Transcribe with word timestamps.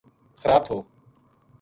خراب 0.41 0.61
تھو 0.67 0.77